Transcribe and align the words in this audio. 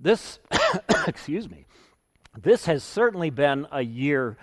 This, 0.00 0.38
excuse 1.06 1.48
me, 1.50 1.66
this 2.40 2.64
has 2.64 2.82
certainly 2.82 3.30
been 3.30 3.66
a 3.70 3.82
year 3.82 4.38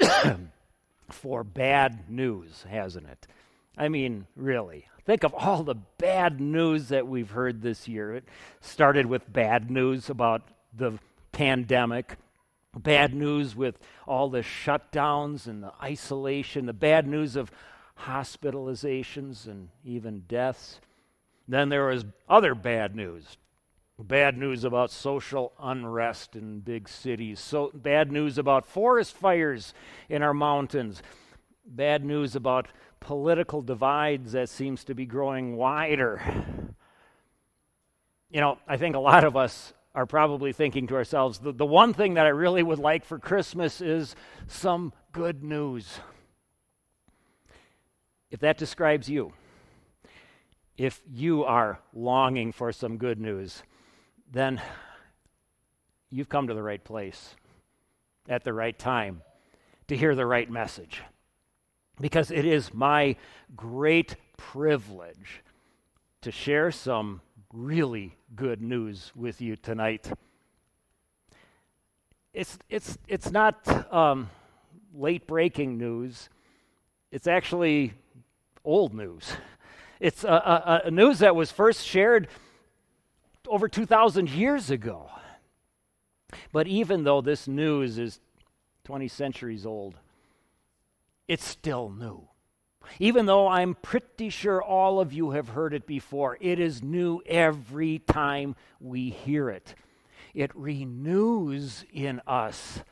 for 1.10 1.42
bad 1.42 2.08
news, 2.08 2.64
hasn't 2.68 3.08
it? 3.08 3.26
I 3.76 3.88
mean, 3.88 4.26
really. 4.36 4.86
Think 5.04 5.24
of 5.24 5.34
all 5.34 5.64
the 5.64 5.74
bad 5.98 6.40
news 6.40 6.88
that 6.88 7.06
we've 7.06 7.30
heard 7.30 7.60
this 7.60 7.88
year. 7.88 8.14
It 8.14 8.24
started 8.60 9.06
with 9.06 9.30
bad 9.30 9.70
news 9.70 10.08
about 10.08 10.48
the 10.72 10.98
pandemic, 11.32 12.16
bad 12.74 13.14
news 13.14 13.54
with 13.54 13.78
all 14.06 14.28
the 14.28 14.40
shutdowns 14.40 15.46
and 15.46 15.62
the 15.62 15.72
isolation, 15.82 16.66
the 16.66 16.72
bad 16.72 17.06
news 17.06 17.36
of 17.36 17.50
hospitalizations 18.00 19.46
and 19.46 19.68
even 19.84 20.20
deaths. 20.20 20.80
Then 21.46 21.68
there 21.68 21.86
was 21.86 22.04
other 22.28 22.54
bad 22.54 22.96
news. 22.96 23.36
Bad 23.98 24.36
news 24.36 24.64
about 24.64 24.90
social 24.90 25.52
unrest 25.60 26.34
in 26.34 26.60
big 26.60 26.88
cities. 26.88 27.38
So 27.38 27.70
bad 27.72 28.10
news 28.10 28.38
about 28.38 28.66
forest 28.66 29.14
fires 29.14 29.72
in 30.08 30.20
our 30.20 30.34
mountains. 30.34 31.00
Bad 31.64 32.04
news 32.04 32.34
about 32.34 32.66
political 32.98 33.62
divides 33.62 34.32
that 34.32 34.48
seems 34.48 34.82
to 34.84 34.94
be 34.94 35.06
growing 35.06 35.56
wider. 35.56 36.20
You 38.30 38.40
know, 38.40 38.58
I 38.66 38.78
think 38.78 38.96
a 38.96 39.00
lot 39.00 39.22
of 39.22 39.36
us 39.36 39.72
are 39.94 40.06
probably 40.06 40.52
thinking 40.52 40.88
to 40.88 40.96
ourselves, 40.96 41.38
the, 41.38 41.52
the 41.52 41.64
one 41.64 41.94
thing 41.94 42.14
that 42.14 42.26
I 42.26 42.30
really 42.30 42.64
would 42.64 42.80
like 42.80 43.04
for 43.04 43.20
Christmas 43.20 43.80
is 43.80 44.16
some 44.48 44.92
good 45.12 45.44
news. 45.44 46.00
If 48.32 48.40
that 48.40 48.58
describes 48.58 49.08
you, 49.08 49.32
if 50.76 51.00
you 51.08 51.44
are 51.44 51.78
longing 51.92 52.50
for 52.50 52.72
some 52.72 52.96
good 52.96 53.20
news, 53.20 53.62
then 54.30 54.60
you've 56.10 56.28
come 56.28 56.46
to 56.46 56.54
the 56.54 56.62
right 56.62 56.82
place 56.82 57.34
at 58.28 58.44
the 58.44 58.52
right 58.52 58.78
time 58.78 59.22
to 59.88 59.96
hear 59.96 60.14
the 60.14 60.26
right 60.26 60.50
message. 60.50 61.02
Because 62.00 62.30
it 62.30 62.44
is 62.44 62.74
my 62.74 63.16
great 63.54 64.16
privilege 64.36 65.42
to 66.22 66.32
share 66.32 66.70
some 66.70 67.20
really 67.52 68.16
good 68.34 68.60
news 68.60 69.12
with 69.14 69.40
you 69.40 69.56
tonight. 69.56 70.10
It's, 72.32 72.58
it's, 72.68 72.98
it's 73.06 73.30
not 73.30 73.92
um, 73.92 74.30
late 74.92 75.26
breaking 75.26 75.78
news, 75.78 76.28
it's 77.12 77.26
actually 77.28 77.92
old 78.64 78.94
news. 78.94 79.32
It's 80.00 80.24
a, 80.24 80.28
a, 80.28 80.82
a 80.86 80.90
news 80.90 81.20
that 81.20 81.36
was 81.36 81.52
first 81.52 81.86
shared 81.86 82.28
over 83.48 83.68
2,000 83.68 84.30
years 84.30 84.70
ago. 84.70 85.10
But 86.52 86.66
even 86.66 87.04
though 87.04 87.20
this 87.20 87.46
news 87.46 87.98
is 87.98 88.20
20 88.84 89.08
centuries 89.08 89.66
old, 89.66 89.96
it's 91.28 91.44
still 91.44 91.88
new. 91.90 92.28
Even 92.98 93.26
though 93.26 93.48
I'm 93.48 93.74
pretty 93.74 94.28
sure 94.28 94.62
all 94.62 95.00
of 95.00 95.12
you 95.12 95.30
have 95.30 95.48
heard 95.48 95.72
it 95.72 95.86
before, 95.86 96.36
it 96.40 96.60
is 96.60 96.82
new 96.82 97.20
every 97.26 97.98
time 98.00 98.56
we 98.80 99.10
hear 99.10 99.48
it. 99.48 99.74
It 100.34 100.50
renews 100.54 101.84
in 101.92 102.20
us 102.26 102.82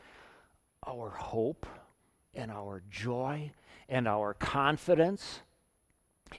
our 0.85 1.09
hope 1.09 1.65
and 2.33 2.51
our 2.51 2.81
joy 2.89 3.51
and 3.87 4.07
our 4.07 4.33
confidence. 4.33 5.41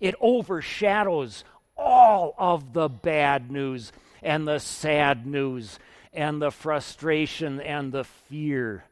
It 0.00 0.14
overshadows 0.20 1.44
all 1.76 2.34
of 2.38 2.72
the 2.72 2.88
bad 2.88 3.50
news 3.50 3.92
and 4.24 4.48
the 4.48 4.58
sad 4.58 5.26
news 5.26 5.78
and 6.12 6.40
the 6.40 6.50
frustration 6.50 7.60
and 7.60 7.92
the 7.92 8.04
fear. 8.04 8.84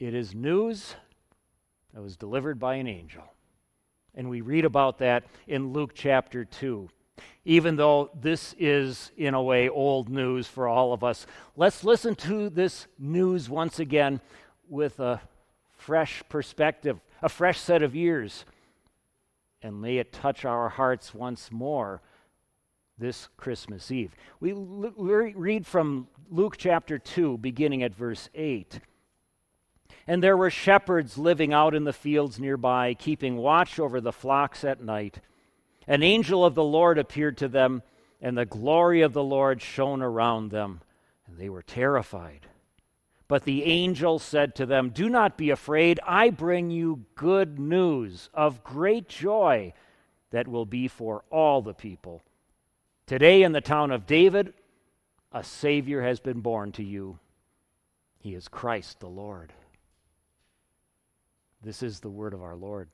It 0.00 0.14
is 0.14 0.34
news 0.34 0.96
that 1.92 2.02
was 2.02 2.16
delivered 2.16 2.58
by 2.58 2.76
an 2.76 2.88
angel. 2.88 3.22
And 4.14 4.30
we 4.30 4.40
read 4.40 4.64
about 4.64 4.98
that 4.98 5.24
in 5.46 5.72
Luke 5.72 5.92
chapter 5.94 6.44
2. 6.44 6.88
Even 7.44 7.76
though 7.76 8.10
this 8.18 8.54
is, 8.58 9.12
in 9.16 9.34
a 9.34 9.42
way, 9.42 9.68
old 9.68 10.08
news 10.08 10.46
for 10.46 10.66
all 10.66 10.92
of 10.92 11.04
us, 11.04 11.26
let's 11.56 11.84
listen 11.84 12.14
to 12.16 12.48
this 12.48 12.86
news 12.98 13.50
once 13.50 13.78
again 13.78 14.20
with 14.68 14.98
a 14.98 15.20
fresh 15.76 16.22
perspective, 16.28 16.98
a 17.22 17.28
fresh 17.28 17.58
set 17.60 17.82
of 17.82 17.94
ears, 17.94 18.44
and 19.62 19.80
may 19.80 19.98
it 19.98 20.12
touch 20.12 20.44
our 20.44 20.68
hearts 20.68 21.14
once 21.14 21.52
more 21.52 22.00
this 22.98 23.28
Christmas 23.36 23.90
Eve. 23.90 24.14
We 24.40 24.52
read 24.52 25.66
from 25.66 26.08
Luke 26.30 26.56
chapter 26.56 26.98
2, 26.98 27.38
beginning 27.38 27.82
at 27.82 27.94
verse 27.94 28.28
8. 28.34 28.80
And 30.06 30.22
there 30.22 30.36
were 30.36 30.50
shepherds 30.50 31.18
living 31.18 31.52
out 31.52 31.74
in 31.74 31.84
the 31.84 31.92
fields 31.92 32.38
nearby, 32.38 32.94
keeping 32.94 33.36
watch 33.36 33.78
over 33.78 34.00
the 34.00 34.12
flocks 34.12 34.64
at 34.64 34.82
night. 34.82 35.20
An 35.86 36.02
angel 36.02 36.44
of 36.44 36.54
the 36.54 36.64
Lord 36.64 36.98
appeared 36.98 37.38
to 37.38 37.48
them, 37.48 37.82
and 38.20 38.36
the 38.36 38.46
glory 38.46 39.02
of 39.02 39.12
the 39.12 39.24
Lord 39.24 39.60
shone 39.60 40.02
around 40.02 40.50
them, 40.50 40.80
and 41.26 41.38
they 41.38 41.48
were 41.48 41.62
terrified. 41.62 42.46
But 43.26 43.44
the 43.44 43.64
angel 43.64 44.18
said 44.18 44.54
to 44.56 44.66
them, 44.66 44.90
Do 44.90 45.08
not 45.08 45.38
be 45.38 45.50
afraid. 45.50 45.98
I 46.06 46.30
bring 46.30 46.70
you 46.70 47.06
good 47.14 47.58
news 47.58 48.28
of 48.34 48.62
great 48.62 49.08
joy 49.08 49.72
that 50.30 50.46
will 50.46 50.66
be 50.66 50.88
for 50.88 51.24
all 51.30 51.62
the 51.62 51.74
people. 51.74 52.22
Today, 53.06 53.42
in 53.42 53.52
the 53.52 53.60
town 53.60 53.90
of 53.90 54.06
David, 54.06 54.54
a 55.30 55.44
Savior 55.44 56.00
has 56.00 56.20
been 56.20 56.40
born 56.40 56.72
to 56.72 56.82
you. 56.82 57.18
He 58.18 58.34
is 58.34 58.48
Christ 58.48 59.00
the 59.00 59.08
Lord. 59.08 59.52
This 61.62 61.82
is 61.82 62.00
the 62.00 62.08
word 62.08 62.32
of 62.32 62.42
our 62.42 62.56
Lord. 62.56 62.88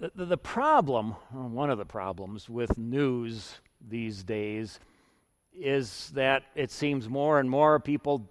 The, 0.00 0.10
the, 0.16 0.24
the 0.24 0.36
problem, 0.36 1.12
one 1.30 1.70
of 1.70 1.78
the 1.78 1.84
problems 1.84 2.48
with 2.48 2.76
news 2.76 3.54
these 3.80 4.24
days, 4.24 4.80
is 5.56 6.10
that 6.14 6.42
it 6.56 6.72
seems 6.72 7.08
more 7.08 7.38
and 7.38 7.48
more 7.48 7.78
people 7.78 8.28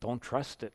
don't 0.00 0.22
trust 0.22 0.62
it. 0.62 0.72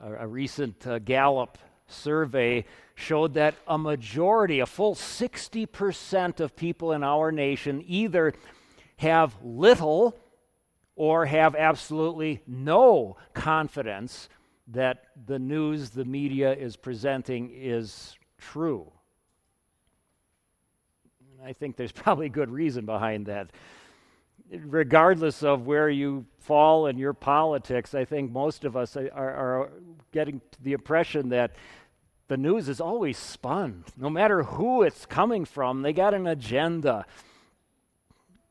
A, 0.00 0.12
a 0.12 0.26
recent 0.28 0.86
uh, 0.86 1.00
Gallup 1.00 1.58
survey 1.92 2.64
showed 2.94 3.34
that 3.34 3.54
a 3.66 3.78
majority, 3.78 4.60
a 4.60 4.66
full 4.66 4.94
60% 4.94 6.40
of 6.40 6.56
people 6.56 6.92
in 6.92 7.02
our 7.02 7.32
nation 7.32 7.82
either 7.86 8.34
have 8.96 9.34
little 9.42 10.16
or 10.94 11.26
have 11.26 11.54
absolutely 11.54 12.42
no 12.46 13.16
confidence 13.34 14.28
that 14.68 15.04
the 15.26 15.38
news 15.38 15.90
the 15.90 16.04
media 16.04 16.54
is 16.54 16.76
presenting 16.76 17.50
is 17.54 18.16
true. 18.38 18.90
I 21.44 21.52
think 21.52 21.76
there's 21.76 21.92
probably 22.04 22.28
good 22.28 22.50
reason 22.50 22.86
behind 22.86 23.26
that. 23.26 23.50
Regardless 24.50 25.42
of 25.42 25.66
where 25.66 25.88
you 25.88 26.26
fall 26.38 26.86
in 26.86 26.98
your 26.98 27.14
politics, 27.14 27.94
I 27.94 28.04
think 28.04 28.30
most 28.30 28.64
of 28.64 28.76
us 28.76 28.96
are, 28.96 29.10
are 29.12 29.70
getting 30.12 30.42
the 30.62 30.74
impression 30.74 31.30
that 31.30 31.52
the 32.28 32.36
news 32.36 32.68
is 32.68 32.80
always 32.80 33.18
spun. 33.18 33.84
No 33.96 34.08
matter 34.08 34.42
who 34.42 34.82
it's 34.82 35.06
coming 35.06 35.44
from, 35.44 35.82
they 35.82 35.92
got 35.92 36.14
an 36.14 36.26
agenda 36.26 37.06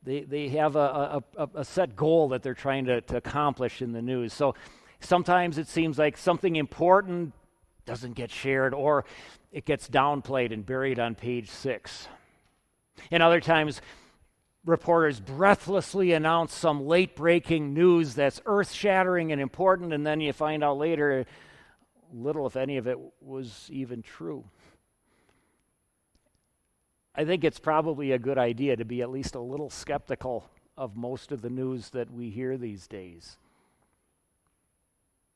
they, 0.03 0.21
they 0.21 0.49
have 0.49 0.75
a, 0.75 1.21
a, 1.37 1.49
a, 1.55 1.65
set 1.65 1.95
goal 1.95 2.29
that 2.29 2.41
they're 2.41 2.53
trying 2.53 2.85
to, 2.85 3.01
to 3.01 3.17
accomplish 3.17 3.81
in 3.81 3.91
the 3.91 4.01
news. 4.01 4.33
So 4.33 4.55
sometimes 4.99 5.57
it 5.57 5.67
seems 5.67 5.99
like 5.99 6.17
something 6.17 6.55
important 6.55 7.33
doesn't 7.85 8.13
get 8.13 8.31
shared 8.31 8.73
or 8.73 9.05
it 9.51 9.65
gets 9.65 9.87
downplayed 9.87 10.51
and 10.53 10.65
buried 10.65 10.97
on 10.97 11.13
page 11.13 11.49
six. 11.49 12.07
And 13.11 13.21
other 13.21 13.39
times, 13.39 13.81
reporters 14.65 15.19
breathlessly 15.19 16.13
announce 16.13 16.53
some 16.53 16.85
late 16.85 17.15
breaking 17.15 17.73
news 17.73 18.15
that's 18.15 18.41
earth 18.45 18.71
shattering 18.71 19.31
and 19.31 19.41
important, 19.41 19.93
and 19.93 20.05
then 20.05 20.21
you 20.21 20.33
find 20.33 20.63
out 20.63 20.77
later 20.77 21.25
little, 22.13 22.45
if 22.47 22.55
any, 22.55 22.77
of 22.77 22.87
it 22.87 22.97
was 23.21 23.67
even 23.71 24.01
true. 24.01 24.43
I 27.13 27.25
think 27.25 27.43
it's 27.43 27.59
probably 27.59 28.11
a 28.11 28.19
good 28.19 28.37
idea 28.37 28.75
to 28.77 28.85
be 28.85 29.01
at 29.01 29.09
least 29.09 29.35
a 29.35 29.41
little 29.41 29.69
skeptical 29.69 30.49
of 30.77 30.95
most 30.95 31.31
of 31.31 31.41
the 31.41 31.49
news 31.49 31.89
that 31.89 32.11
we 32.11 32.29
hear 32.29 32.57
these 32.57 32.87
days. 32.87 33.37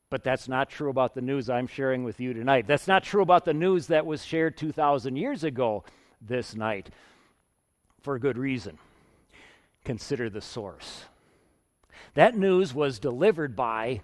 But 0.09 0.23
that's 0.23 0.47
not 0.47 0.69
true 0.69 0.89
about 0.89 1.13
the 1.13 1.21
news 1.21 1.49
I'm 1.49 1.67
sharing 1.67 2.03
with 2.03 2.19
you 2.19 2.33
tonight. 2.33 2.67
That's 2.67 2.87
not 2.87 3.03
true 3.03 3.21
about 3.21 3.43
the 3.43 3.53
news 3.53 3.87
that 3.87 4.05
was 4.05 4.23
shared 4.23 4.55
2,000 4.55 5.17
years 5.17 5.43
ago 5.43 5.83
this 6.21 6.55
night 6.55 6.89
for 8.01 8.15
a 8.15 8.19
good 8.19 8.37
reason. 8.37 8.77
Consider 9.83 10.29
the 10.29 10.41
source. 10.41 11.05
That 12.13 12.37
news 12.37 12.73
was 12.73 12.99
delivered 12.99 13.55
by 13.55 14.01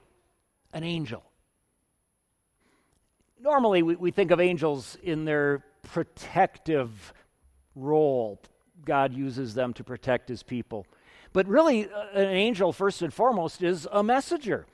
an 0.74 0.83
angel. 0.83 1.24
Normally, 3.41 3.81
we, 3.81 3.95
we 3.95 4.11
think 4.11 4.29
of 4.29 4.39
angels 4.39 4.97
in 5.01 5.25
their 5.25 5.63
protective 5.81 7.11
role, 7.75 8.39
God 8.85 9.13
uses 9.13 9.55
them 9.55 9.73
to 9.73 9.83
protect 9.83 10.29
his 10.29 10.43
people. 10.43 10.85
But 11.33 11.47
really, 11.47 11.89
uh, 11.89 12.05
an 12.13 12.27
angel, 12.27 12.71
first 12.71 13.01
and 13.01 13.11
foremost, 13.11 13.63
is 13.63 13.88
a 13.91 14.03
messenger. 14.03 14.67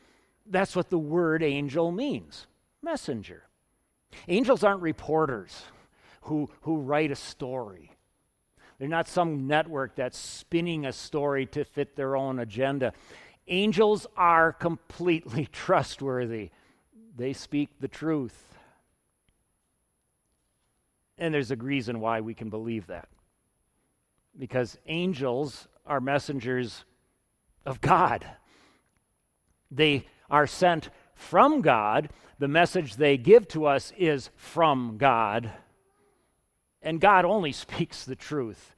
That's 0.46 0.76
what 0.76 0.90
the 0.90 0.98
word 0.98 1.44
angel 1.44 1.92
means 1.92 2.48
messenger. 2.82 3.44
Angels 4.28 4.64
aren't 4.64 4.82
reporters 4.82 5.64
who, 6.22 6.50
who 6.62 6.78
write 6.78 7.12
a 7.12 7.16
story. 7.16 7.92
They're 8.80 8.88
not 8.88 9.08
some 9.08 9.48
network 9.48 9.96
that's 9.96 10.18
spinning 10.18 10.86
a 10.86 10.94
story 10.94 11.46
to 11.48 11.64
fit 11.64 11.96
their 11.96 12.16
own 12.16 12.40
agenda. 12.40 12.94
Angels 13.48 14.08
are 14.16 14.52
completely 14.52 15.46
trustworthy, 15.52 16.50
they 17.16 17.32
speak 17.32 17.70
the 17.80 17.88
truth. 17.88 18.57
And 21.18 21.34
there's 21.34 21.52
a 21.52 21.56
reason 21.56 22.00
why 22.00 22.22
we 22.22 22.34
can 22.34 22.50
believe 22.50 22.88
that. 22.88 23.10
Because 24.38 24.78
angels 24.86 25.68
are 25.86 26.00
messengers 26.00 26.86
of 27.66 27.82
God. 27.82 28.26
They 29.72 30.08
are 30.30 30.48
sent 30.48 30.90
from 31.16 31.62
God. 31.62 32.10
The 32.40 32.48
message 32.48 32.96
they 32.96 33.18
give 33.18 33.48
to 33.50 33.66
us 33.66 33.92
is 33.98 34.30
from 34.36 34.98
God. 34.98 35.52
And 36.82 37.02
God 37.02 37.26
only 37.26 37.52
speaks 37.54 38.06
the 38.06 38.16
truth. 38.16 38.74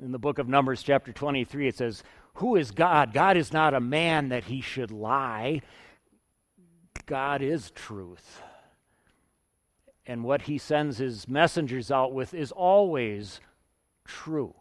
In 0.00 0.12
the 0.12 0.18
book 0.18 0.38
of 0.38 0.48
Numbers, 0.48 0.82
chapter 0.82 1.12
23, 1.12 1.68
it 1.68 1.76
says, 1.76 2.02
Who 2.34 2.56
is 2.56 2.70
God? 2.70 3.12
God 3.12 3.36
is 3.36 3.52
not 3.52 3.74
a 3.74 3.80
man 3.80 4.30
that 4.30 4.44
he 4.44 4.60
should 4.60 4.90
lie. 4.90 5.60
God 7.06 7.42
is 7.42 7.70
truth. 7.72 8.40
And 10.10 10.24
what 10.24 10.42
he 10.42 10.58
sends 10.58 10.98
his 10.98 11.28
messengers 11.28 11.88
out 11.92 12.12
with 12.12 12.34
is 12.34 12.50
always 12.50 13.40
true. 14.04 14.56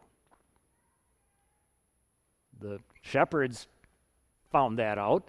The 2.60 2.82
shepherds 3.02 3.68
found 4.52 4.78
that 4.78 5.00
out. 5.00 5.28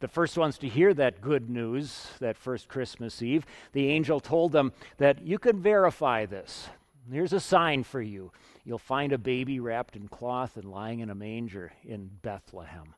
The 0.00 0.08
first 0.08 0.38
ones 0.38 0.56
to 0.58 0.66
hear 0.66 0.94
that 0.94 1.20
good 1.20 1.50
news 1.50 2.08
that 2.20 2.38
first 2.38 2.68
Christmas 2.68 3.20
Eve, 3.20 3.44
the 3.72 3.90
angel 3.90 4.18
told 4.18 4.52
them 4.52 4.72
that 4.96 5.22
you 5.22 5.38
can 5.38 5.60
verify 5.60 6.24
this. 6.24 6.70
Here's 7.12 7.34
a 7.34 7.38
sign 7.38 7.82
for 7.82 8.00
you. 8.00 8.32
You'll 8.64 8.78
find 8.78 9.12
a 9.12 9.18
baby 9.18 9.60
wrapped 9.60 9.94
in 9.94 10.08
cloth 10.08 10.56
and 10.56 10.70
lying 10.70 11.00
in 11.00 11.10
a 11.10 11.14
manger 11.14 11.70
in 11.84 12.08
Bethlehem. 12.22 12.94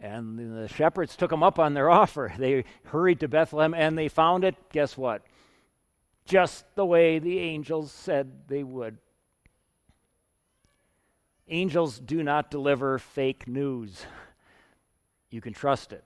And 0.00 0.38
the 0.38 0.68
shepherds 0.68 1.16
took 1.16 1.30
them 1.30 1.42
up 1.42 1.58
on 1.58 1.74
their 1.74 1.90
offer. 1.90 2.32
They 2.38 2.62
hurried 2.84 3.18
to 3.18 3.26
Bethlehem 3.26 3.74
and 3.74 3.98
they 3.98 4.06
found 4.06 4.44
it, 4.44 4.54
guess 4.70 4.96
what? 4.96 5.22
Just 6.28 6.66
the 6.74 6.84
way 6.84 7.18
the 7.18 7.38
angels 7.38 7.90
said 7.90 8.30
they 8.48 8.62
would. 8.62 8.98
Angels 11.48 11.98
do 11.98 12.22
not 12.22 12.50
deliver 12.50 12.98
fake 12.98 13.48
news. 13.48 14.04
You 15.30 15.42
can 15.42 15.52
trust 15.52 15.92
it. 15.92 16.04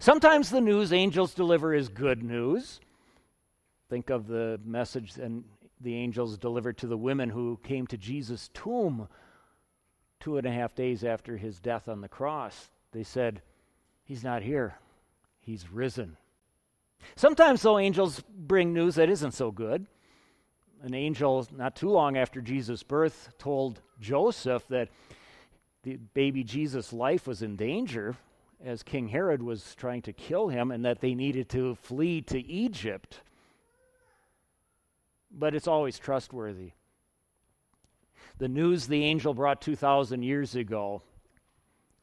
Sometimes 0.00 0.50
the 0.50 0.60
news 0.60 0.92
angels 0.92 1.34
deliver 1.34 1.72
is 1.72 1.88
good 1.88 2.24
news. 2.24 2.80
Think 3.88 4.10
of 4.10 4.26
the 4.26 4.58
message 4.64 5.16
and 5.18 5.44
the 5.80 5.94
angels 5.94 6.36
delivered 6.36 6.76
to 6.78 6.88
the 6.88 6.96
women 6.98 7.30
who 7.30 7.60
came 7.62 7.86
to 7.86 7.96
Jesus' 7.96 8.50
tomb 8.52 9.06
two 10.18 10.36
and 10.36 10.48
a 10.48 10.50
half 10.50 10.74
days 10.74 11.04
after 11.04 11.36
his 11.36 11.60
death 11.60 11.86
on 11.86 12.00
the 12.00 12.08
cross. 12.08 12.70
They 12.90 13.04
said, 13.04 13.40
He's 14.02 14.24
not 14.24 14.42
here, 14.42 14.78
He's 15.40 15.70
risen. 15.70 16.16
Sometimes, 17.16 17.62
though, 17.62 17.78
angels 17.78 18.22
bring 18.28 18.72
news 18.72 18.96
that 18.96 19.10
isn't 19.10 19.32
so 19.32 19.50
good. 19.50 19.86
An 20.82 20.94
angel, 20.94 21.46
not 21.56 21.76
too 21.76 21.88
long 21.88 22.16
after 22.16 22.40
Jesus' 22.40 22.82
birth, 22.82 23.30
told 23.38 23.80
Joseph 24.00 24.66
that 24.68 24.88
the 25.82 25.96
baby 25.96 26.44
Jesus' 26.44 26.92
life 26.92 27.26
was 27.26 27.42
in 27.42 27.56
danger 27.56 28.16
as 28.64 28.82
King 28.82 29.08
Herod 29.08 29.42
was 29.42 29.74
trying 29.74 30.02
to 30.02 30.12
kill 30.12 30.48
him 30.48 30.70
and 30.70 30.84
that 30.84 31.00
they 31.00 31.14
needed 31.14 31.48
to 31.50 31.74
flee 31.74 32.22
to 32.22 32.40
Egypt. 32.40 33.20
But 35.30 35.54
it's 35.54 35.68
always 35.68 35.98
trustworthy. 35.98 36.72
The 38.38 38.48
news 38.48 38.86
the 38.86 39.04
angel 39.04 39.34
brought 39.34 39.60
2,000 39.60 40.22
years 40.22 40.54
ago 40.54 41.02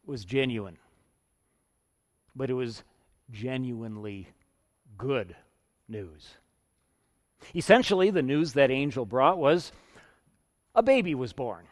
was 0.06 0.24
genuine, 0.24 0.78
but 2.36 2.50
it 2.50 2.54
was 2.54 2.84
genuinely 3.32 4.28
good 4.98 5.36
news. 5.88 6.36
Essentially, 7.56 8.12
the 8.12 8.22
news 8.22 8.54
that 8.54 8.72
angel 8.72 9.06
brought 9.06 9.38
was 9.38 9.72
a 10.76 10.84
baby 10.84 11.16
was 11.16 11.34
born. 11.34 11.66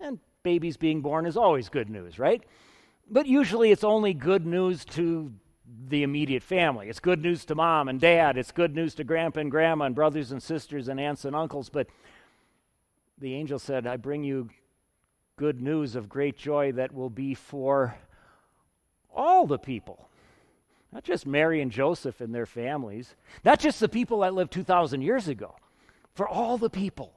And 0.00 0.18
babies 0.42 0.76
being 0.76 1.00
born 1.02 1.26
is 1.26 1.36
always 1.36 1.68
good 1.68 1.90
news, 1.90 2.18
right? 2.18 2.42
But 3.10 3.26
usually 3.26 3.72
it's 3.72 3.84
only 3.84 4.14
good 4.14 4.46
news 4.46 4.84
to 4.86 5.32
the 5.88 6.02
immediate 6.02 6.42
family. 6.42 6.88
It's 6.88 7.00
good 7.00 7.22
news 7.22 7.44
to 7.46 7.54
mom 7.54 7.88
and 7.88 8.00
dad. 8.00 8.38
It's 8.38 8.52
good 8.52 8.74
news 8.74 8.94
to 8.94 9.04
grandpa 9.04 9.40
and 9.40 9.50
grandma 9.50 9.86
and 9.86 9.94
brothers 9.94 10.32
and 10.32 10.42
sisters 10.42 10.88
and 10.88 11.00
aunts 11.00 11.24
and 11.24 11.34
uncles. 11.34 11.68
But 11.68 11.88
the 13.18 13.34
angel 13.34 13.58
said, 13.58 13.86
I 13.86 13.96
bring 13.96 14.24
you 14.24 14.50
good 15.36 15.60
news 15.60 15.94
of 15.94 16.08
great 16.08 16.36
joy 16.36 16.72
that 16.72 16.92
will 16.92 17.10
be 17.10 17.34
for 17.34 17.96
all 19.14 19.46
the 19.46 19.58
people. 19.58 20.07
Not 20.92 21.04
just 21.04 21.26
Mary 21.26 21.60
and 21.60 21.70
Joseph 21.70 22.20
and 22.20 22.34
their 22.34 22.46
families, 22.46 23.14
not 23.44 23.60
just 23.60 23.78
the 23.78 23.88
people 23.88 24.20
that 24.20 24.34
lived 24.34 24.52
2,000 24.52 25.02
years 25.02 25.28
ago, 25.28 25.54
for 26.14 26.26
all 26.26 26.56
the 26.56 26.70
people. 26.70 27.12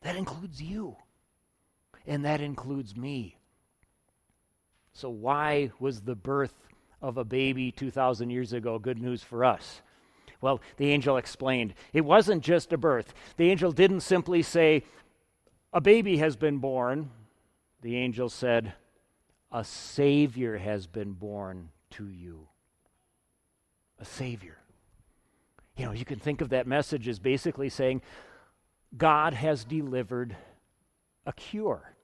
That 0.00 0.16
includes 0.16 0.60
you, 0.60 0.96
and 2.06 2.24
that 2.24 2.40
includes 2.40 2.96
me. 2.96 3.36
So, 4.94 5.10
why 5.10 5.70
was 5.78 6.00
the 6.00 6.16
birth 6.16 6.54
of 7.00 7.18
a 7.18 7.24
baby 7.24 7.70
2,000 7.70 8.30
years 8.30 8.52
ago 8.52 8.78
good 8.78 9.00
news 9.00 9.22
for 9.22 9.44
us? 9.44 9.82
Well, 10.40 10.60
the 10.76 10.90
angel 10.90 11.18
explained 11.18 11.74
it 11.92 12.04
wasn't 12.04 12.42
just 12.42 12.72
a 12.72 12.78
birth. 12.78 13.14
The 13.36 13.50
angel 13.50 13.70
didn't 13.70 14.00
simply 14.00 14.42
say, 14.42 14.82
A 15.72 15.80
baby 15.80 16.16
has 16.16 16.36
been 16.36 16.58
born. 16.58 17.10
The 17.82 17.96
angel 17.96 18.28
said, 18.28 18.72
A 19.52 19.62
Savior 19.62 20.58
has 20.58 20.86
been 20.86 21.12
born 21.12 21.68
to 21.90 22.08
you 22.08 22.48
a 24.02 24.04
Savior. 24.04 24.58
You 25.76 25.86
know, 25.86 25.92
you 25.92 26.04
can 26.04 26.18
think 26.18 26.40
of 26.40 26.50
that 26.50 26.66
message 26.66 27.08
as 27.08 27.18
basically 27.18 27.68
saying, 27.68 28.02
God 28.96 29.32
has 29.32 29.64
delivered 29.64 30.36
a 31.24 31.32
cure. 31.32 31.94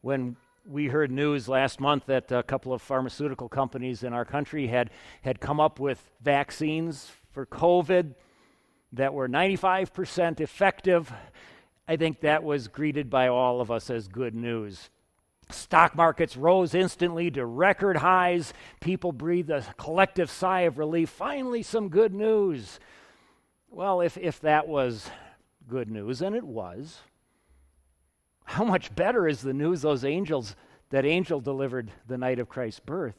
When 0.00 0.36
we 0.64 0.86
heard 0.86 1.10
news 1.10 1.48
last 1.48 1.80
month 1.80 2.06
that 2.06 2.30
a 2.32 2.42
couple 2.42 2.72
of 2.72 2.80
pharmaceutical 2.80 3.48
companies 3.48 4.02
in 4.02 4.12
our 4.12 4.24
country 4.24 4.68
had, 4.68 4.90
had 5.22 5.40
come 5.40 5.60
up 5.60 5.80
with 5.80 6.02
vaccines 6.22 7.10
for 7.32 7.44
COVID 7.44 8.14
that 8.92 9.12
were 9.12 9.28
95% 9.28 10.40
effective, 10.40 11.12
I 11.88 11.96
think 11.96 12.20
that 12.20 12.44
was 12.44 12.68
greeted 12.68 13.10
by 13.10 13.28
all 13.28 13.60
of 13.60 13.70
us 13.70 13.90
as 13.90 14.08
good 14.08 14.34
news. 14.34 14.90
Stock 15.52 15.94
markets 15.94 16.36
rose 16.36 16.74
instantly 16.74 17.30
to 17.32 17.44
record 17.44 17.98
highs. 17.98 18.52
People 18.80 19.12
breathed 19.12 19.50
a 19.50 19.62
collective 19.76 20.30
sigh 20.30 20.62
of 20.62 20.78
relief. 20.78 21.10
Finally, 21.10 21.62
some 21.62 21.88
good 21.88 22.14
news. 22.14 22.80
Well, 23.70 24.00
if, 24.00 24.16
if 24.16 24.40
that 24.40 24.66
was 24.66 25.10
good 25.68 25.90
news, 25.90 26.22
and 26.22 26.34
it 26.34 26.44
was, 26.44 27.00
how 28.44 28.64
much 28.64 28.94
better 28.94 29.28
is 29.28 29.42
the 29.42 29.54
news 29.54 29.82
those 29.82 30.04
angels, 30.04 30.56
that 30.90 31.04
angel 31.04 31.40
delivered 31.40 31.90
the 32.08 32.18
night 32.18 32.38
of 32.38 32.48
Christ's 32.48 32.80
birth? 32.80 33.14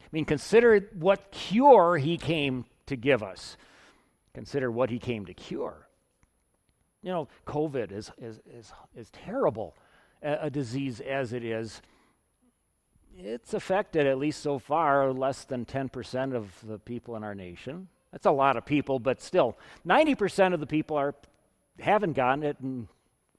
I 0.00 0.08
mean, 0.12 0.24
consider 0.24 0.88
what 0.92 1.32
cure 1.32 1.96
he 1.96 2.18
came 2.18 2.66
to 2.86 2.96
give 2.96 3.22
us. 3.22 3.56
Consider 4.34 4.70
what 4.70 4.90
he 4.90 4.98
came 4.98 5.24
to 5.26 5.34
cure. 5.34 5.88
You 7.02 7.12
know, 7.12 7.28
COVID 7.46 7.92
is, 7.92 8.10
is, 8.18 8.40
is, 8.52 8.72
is 8.94 9.10
terrible 9.10 9.74
a, 10.22 10.50
disease 10.50 11.00
as 11.00 11.32
it 11.32 11.44
is, 11.44 11.80
it's 13.16 13.54
affected, 13.54 14.06
at 14.06 14.18
least 14.18 14.42
so 14.42 14.58
far, 14.58 15.12
less 15.12 15.44
than 15.44 15.64
10% 15.64 16.34
of 16.34 16.52
the 16.66 16.78
people 16.78 17.16
in 17.16 17.24
our 17.24 17.34
nation. 17.34 17.88
That's 18.12 18.26
a 18.26 18.30
lot 18.30 18.56
of 18.56 18.64
people, 18.64 18.98
but 18.98 19.20
still, 19.20 19.56
90% 19.86 20.54
of 20.54 20.60
the 20.60 20.66
people 20.66 20.96
are 20.96 21.14
haven't 21.78 22.14
gotten 22.14 22.42
it 22.42 22.58
and 22.60 22.88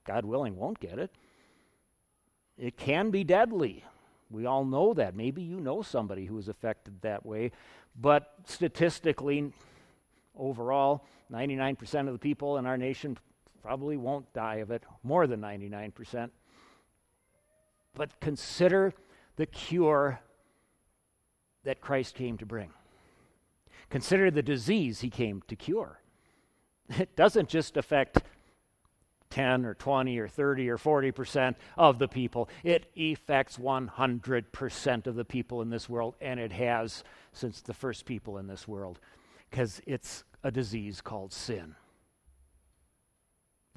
God 0.06 0.26
willing 0.26 0.56
won't 0.56 0.80
get 0.80 1.00
it. 1.00 1.12
It 2.58 2.78
can 2.78 3.12
be 3.12 3.24
deadly. 3.24 3.84
We 4.30 4.46
all 4.46 4.66
know 4.66 4.94
that. 4.94 5.16
Maybe 5.16 5.42
you 5.42 5.60
know 5.60 5.82
somebody 5.82 6.26
who 6.26 6.38
is 6.38 6.48
affected 6.48 7.02
that 7.02 7.26
way, 7.26 7.52
but 8.00 8.34
statistically 8.46 9.52
overall, 10.38 11.06
99% 11.32 12.08
of 12.08 12.14
the 12.14 12.20
people 12.20 12.58
in 12.58 12.66
our 12.66 12.78
nation 12.78 13.18
probably 13.62 13.98
won't 13.98 14.32
die 14.34 14.56
of 14.56 14.72
it, 14.72 14.84
more 15.04 15.28
than 15.28 15.42
99% 15.42 16.30
but 17.98 18.20
consider 18.20 18.94
the 19.36 19.46
cure 19.46 20.20
that 21.64 21.82
Christ 21.82 22.16
came 22.16 22.38
to 22.38 22.46
bring. 22.46 22.70
Consider 23.90 24.30
the 24.30 24.44
disease 24.44 25.02
he 25.02 25.10
came 25.10 25.42
to 25.48 25.56
cure. 25.56 26.00
it 26.90 27.16
doesn't 27.16 27.50
just 27.50 27.76
affect 27.76 28.20
10 29.30 29.66
or 29.66 29.74
20 29.74 30.18
or 30.20 30.28
30 30.28 30.70
or 30.70 30.78
40% 30.78 31.56
of 31.78 32.00
the 32.00 32.08
people. 32.08 32.50
It 32.64 32.90
affects 32.96 33.58
100% 33.58 35.08
of 35.08 35.16
the 35.16 35.26
people 35.26 35.62
in 35.62 35.70
this 35.70 35.90
world, 35.90 36.16
and 36.22 36.40
it 36.40 36.52
has 36.54 37.04
since 37.34 37.62
the 37.62 37.74
first 37.74 38.06
people 38.06 38.38
in 38.38 38.48
this 38.48 38.68
world, 38.68 39.00
because 39.50 39.82
it's 39.86 40.24
a 40.44 40.52
disease 40.52 41.02
called 41.02 41.34
sin. 41.34 41.76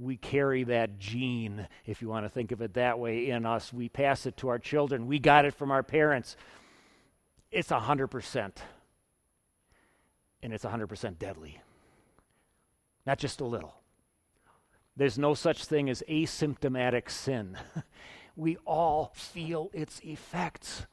We 0.01 0.17
carry 0.17 0.65
that 0.65 0.99
gene, 0.99 1.69
if 1.85 2.01
you 2.01 2.09
want 2.09 2.25
to 2.25 2.31
think 2.31 2.53
of 2.53 2.63
it 2.63 2.75
that 2.75 2.99
way, 2.99 3.29
in 3.29 3.45
us. 3.45 3.71
We 3.71 3.91
pass 3.91 4.25
it 4.25 4.37
to 4.39 4.49
our 4.49 4.59
children. 4.59 5.07
We 5.07 5.19
got 5.19 5.45
it 5.45 5.55
from 5.55 5.71
our 5.71 5.83
parents. 5.83 6.37
It's 7.51 7.69
100%. 7.69 8.53
And 10.43 10.53
it's 10.55 10.65
100% 10.65 11.19
deadly. 11.19 11.61
Not 13.05 13.19
just 13.19 13.43
a 13.43 13.45
little. 13.45 13.75
There's 14.97 15.19
no 15.19 15.35
such 15.35 15.67
thing 15.67 15.91
as 15.91 16.03
asymptomatic 16.09 17.11
sin. 17.11 17.59
we 18.37 18.57
all 18.67 19.13
feel 19.15 19.71
its 19.75 20.01
effects. 20.01 20.87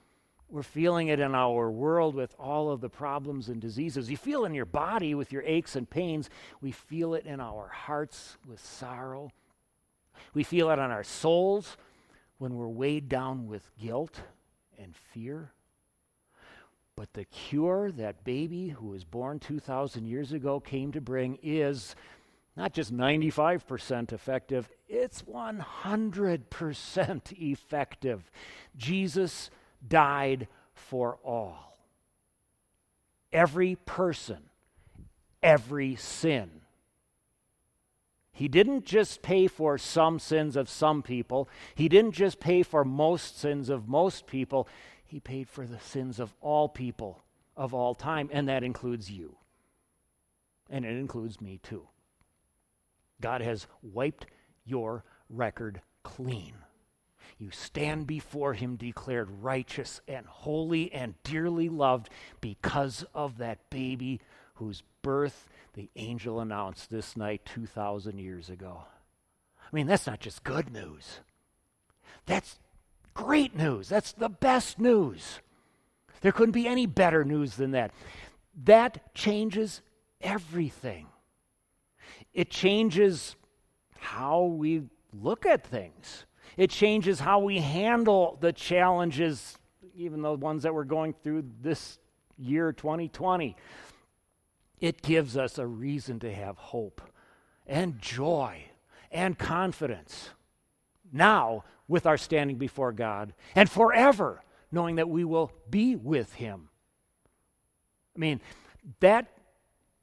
We're 0.50 0.64
feeling 0.64 1.10
it 1.10 1.20
in 1.20 1.36
our 1.36 1.70
world 1.70 2.16
with 2.16 2.34
all 2.40 2.72
of 2.72 2.80
the 2.80 2.90
problems 2.90 3.50
and 3.50 3.62
diseases. 3.62 4.10
You 4.10 4.16
feel 4.16 4.46
in 4.46 4.54
your 4.54 4.66
body 4.66 5.14
with 5.14 5.34
your 5.34 5.44
aches 5.44 5.76
and 5.76 5.90
pains. 5.90 6.30
We 6.62 6.72
feel 6.72 7.16
it 7.16 7.26
in 7.26 7.42
our 7.42 7.68
hearts 7.68 8.38
with 8.48 8.64
sorrow. 8.64 9.32
We 10.34 10.44
feel 10.44 10.70
it 10.70 10.80
on 10.80 10.90
our 10.90 11.04
souls 11.04 11.76
when 12.38 12.56
we're 12.56 12.70
weighed 12.70 13.10
down 13.10 13.48
with 13.48 13.70
guilt 13.78 14.22
and 14.80 14.96
fear. 14.96 15.52
But 16.96 17.12
the 17.14 17.26
cure 17.26 17.92
that 17.92 18.24
baby 18.24 18.70
who 18.70 18.88
was 18.88 19.04
born 19.04 19.40
2,000 19.40 20.08
years 20.08 20.32
ago 20.32 20.62
came 20.62 20.94
to 20.94 21.02
bring 21.02 21.38
is 21.44 21.94
not 22.56 22.74
just 22.74 22.96
95% 22.96 24.14
effective, 24.14 24.70
it's 24.88 25.22
100% 25.22 27.40
effective. 27.40 28.32
Jesus 28.76 29.52
died 29.86 30.48
for 30.74 31.18
all. 31.24 31.78
Every 33.32 33.76
person, 33.76 34.38
every 35.44 35.96
sin. 35.96 36.62
He 38.32 38.48
didn't 38.48 38.86
just 38.86 39.24
pay 39.24 39.48
for 39.48 39.78
some 39.80 40.20
sins 40.20 40.56
of 40.56 40.70
some 40.70 41.02
people. 41.02 41.50
He 41.74 41.90
didn't 41.90 42.12
just 42.12 42.40
pay 42.40 42.62
for 42.62 42.86
most 42.86 43.40
sins 43.40 43.70
of 43.70 43.88
most 43.88 44.28
people. 44.28 44.68
He 45.04 45.20
paid 45.20 45.50
for 45.50 45.66
the 45.66 45.80
sins 45.80 46.20
of 46.20 46.36
all 46.40 46.70
people 46.70 47.24
of 47.56 47.74
all 47.74 47.96
time, 47.96 48.30
and 48.32 48.48
that 48.48 48.64
includes 48.64 49.10
you. 49.10 49.38
And 50.70 50.86
it 50.86 50.98
includes 50.98 51.42
me 51.42 51.60
too. 51.64 51.88
God 53.20 53.42
has 53.42 53.66
wiped 53.82 54.28
your 54.66 55.04
record 55.30 55.82
clean. 56.04 56.54
You 57.38 57.52
stand 57.52 58.08
before 58.08 58.54
Him 58.54 58.76
declared 58.76 59.44
righteous 59.44 60.02
and 60.08 60.26
holy 60.26 60.92
and 60.94 61.16
dearly 61.24 61.70
loved 61.70 62.10
because 62.42 63.06
of 63.14 63.38
that 63.38 63.70
baby 63.70 64.22
whose 64.56 64.84
birth 65.02 65.48
the 65.74 65.90
angel 65.96 66.40
announced 66.40 66.90
this 66.90 67.16
night 67.16 67.46
2,000 67.46 68.18
years 68.18 68.50
ago. 68.50 68.84
I 69.62 69.76
mean, 69.76 69.88
that's 69.88 70.08
not 70.08 70.20
just 70.20 70.44
good 70.44 70.72
news. 70.72 71.20
That's 72.26 72.60
great 73.14 73.56
news. 73.56 73.90
That's 73.90 74.14
the 74.14 74.30
best 74.30 74.80
news. 74.80 75.40
There 76.22 76.32
couldn't 76.32 76.54
be 76.54 76.68
any 76.68 76.86
better 76.86 77.24
news 77.24 77.56
than 77.56 77.72
that. 77.72 77.92
That 78.64 79.14
changes 79.14 79.82
everything. 80.22 81.08
It 82.34 82.50
changes 82.50 83.36
how 83.98 84.44
we 84.44 84.84
look 85.14 85.46
at 85.46 85.66
things. 85.66 86.26
It 86.58 86.72
changes 86.72 87.20
how 87.20 87.40
we 87.40 87.60
handle 87.60 88.38
the 88.42 88.52
challenges, 88.52 89.58
even 89.96 90.24
the 90.24 90.34
ones 90.34 90.64
that 90.64 90.74
we're 90.74 90.84
going 90.84 91.14
through 91.24 91.46
this 91.62 92.00
year 92.38 92.74
2020. 92.74 93.56
It 94.80 95.02
gives 95.04 95.38
us 95.38 95.60
a 95.60 95.68
reason 95.68 96.20
to 96.20 96.34
have 96.34 96.58
hope 96.58 97.02
and 97.68 98.02
joy 98.02 98.66
and 99.12 99.38
confidence 99.38 100.32
now 101.12 101.64
with 101.88 102.06
our 102.06 102.18
standing 102.18 102.58
before 102.58 102.92
God 102.92 103.34
and 103.56 103.70
forever 103.70 104.44
knowing 104.72 104.96
that 104.96 105.10
we 105.10 105.24
will 105.24 105.52
be 105.70 105.96
with 105.96 106.34
Him. 106.34 106.70
I 108.16 108.20
mean, 108.20 108.42
that 109.00 109.28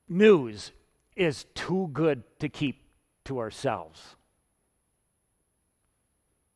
news 0.08 0.70
is 1.16 1.46
too 1.54 1.90
good 1.92 2.23
to 2.38 2.49
keep 2.49 2.80
to 3.25 3.38
ourselves. 3.38 4.16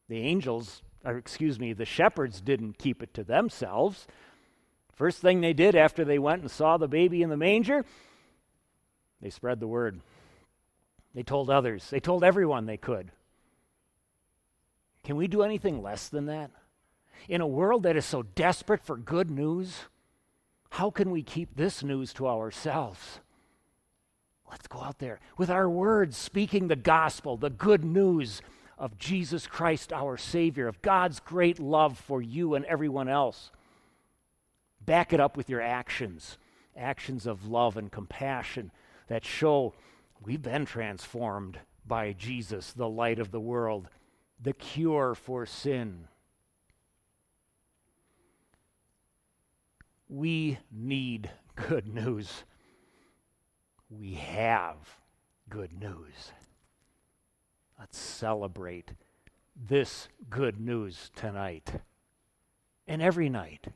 The 0.08 0.20
angels, 0.20 0.82
or 1.04 1.16
excuse 1.16 1.60
me, 1.60 1.72
the 1.72 1.84
shepherds 1.84 2.40
didn't 2.40 2.78
keep 2.78 3.02
it 3.02 3.12
to 3.14 3.24
themselves. 3.24 4.06
First 4.92 5.20
thing 5.20 5.40
they 5.40 5.52
did 5.52 5.76
after 5.76 6.04
they 6.04 6.18
went 6.18 6.42
and 6.42 6.50
saw 6.50 6.76
the 6.76 6.88
baby 6.88 7.22
in 7.22 7.30
the 7.30 7.36
manger, 7.36 7.84
they 9.20 9.30
spread 9.30 9.60
the 9.60 9.66
word. 9.66 10.00
They 11.14 11.22
told 11.22 11.50
others, 11.50 11.88
they 11.90 12.00
told 12.00 12.24
everyone 12.24 12.66
they 12.66 12.76
could. 12.76 13.10
Can 15.04 15.16
we 15.16 15.26
do 15.26 15.42
anything 15.42 15.82
less 15.82 16.08
than 16.08 16.26
that? 16.26 16.50
In 17.28 17.40
a 17.40 17.46
world 17.46 17.82
that 17.82 17.96
is 17.96 18.04
so 18.04 18.22
desperate 18.22 18.84
for 18.84 18.96
good 18.96 19.30
news, 19.30 19.84
how 20.70 20.90
can 20.90 21.10
we 21.10 21.22
keep 21.22 21.56
this 21.56 21.82
news 21.82 22.12
to 22.14 22.28
ourselves? 22.28 23.20
Let's 24.50 24.66
go 24.66 24.80
out 24.80 24.98
there 24.98 25.20
with 25.36 25.50
our 25.50 25.68
words, 25.68 26.16
speaking 26.16 26.68
the 26.68 26.76
gospel, 26.76 27.36
the 27.36 27.50
good 27.50 27.84
news 27.84 28.40
of 28.78 28.98
Jesus 28.98 29.46
Christ, 29.46 29.92
our 29.92 30.16
Savior, 30.16 30.68
of 30.68 30.80
God's 30.82 31.20
great 31.20 31.58
love 31.58 31.98
for 31.98 32.22
you 32.22 32.54
and 32.54 32.64
everyone 32.64 33.08
else. 33.08 33.50
Back 34.80 35.12
it 35.12 35.20
up 35.20 35.36
with 35.36 35.50
your 35.50 35.60
actions, 35.60 36.38
actions 36.76 37.26
of 37.26 37.46
love 37.46 37.76
and 37.76 37.90
compassion 37.90 38.70
that 39.08 39.24
show 39.24 39.74
we've 40.24 40.42
been 40.42 40.64
transformed 40.64 41.58
by 41.86 42.12
Jesus, 42.12 42.72
the 42.72 42.88
light 42.88 43.18
of 43.18 43.30
the 43.30 43.40
world, 43.40 43.88
the 44.40 44.52
cure 44.52 45.14
for 45.14 45.44
sin. 45.44 46.08
We 50.08 50.58
need 50.70 51.30
good 51.56 51.92
news 51.92 52.44
we 53.90 54.14
have 54.14 54.76
good 55.48 55.72
news. 55.72 56.32
Let's 57.78 57.98
celebrate 57.98 58.92
this 59.54 60.08
good 60.28 60.60
news 60.60 61.10
tonight 61.14 61.80
and 62.86 63.00
every 63.00 63.28
night. 63.28 63.68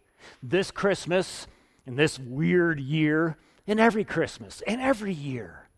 This 0.43 0.71
Christmas 0.71 1.47
and 1.87 1.97
this 1.97 2.19
weird 2.19 2.81
year 2.81 3.37
and 3.67 3.79
every 3.79 4.05
Christmas 4.05 4.63
and 4.67 4.81
every 4.81 5.15
year. 5.15 5.69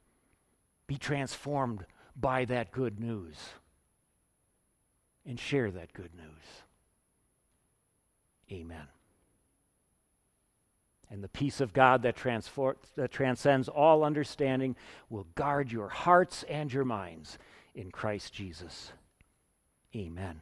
Be 0.87 0.97
transformed 0.97 1.85
by 2.16 2.45
that 2.47 2.71
good 2.71 3.00
news 3.00 3.37
and 5.26 5.38
share 5.38 5.71
that 5.71 5.93
good 5.93 6.14
news. 6.14 6.62
Amen. 8.52 8.87
And 11.11 11.23
the 11.23 11.28
peace 11.28 11.61
of 11.61 11.73
God 11.73 12.02
that, 12.02 12.16
that 12.97 13.11
transcends 13.12 13.69
all 13.69 14.04
understanding 14.04 14.76
will 15.09 15.26
guard 15.35 15.71
your 15.71 15.88
hearts 15.88 16.45
and 16.49 16.73
your 16.73 16.85
minds 16.85 17.38
in 17.75 17.90
Christ 17.90 18.33
Jesus. 18.33 18.93
Amen. 19.95 20.40